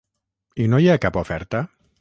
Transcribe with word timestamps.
I 0.65 0.67
no 0.71 0.79
hi 0.85 0.89
ha 0.93 0.97
cap 1.05 1.23
oferta? 1.25 1.65